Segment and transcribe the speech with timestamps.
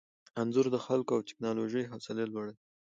[0.41, 2.55] انځور د خلکو او ټیکنالوژۍ حوصله لوړوي.